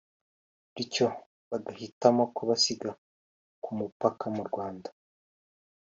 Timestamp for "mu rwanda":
4.35-4.89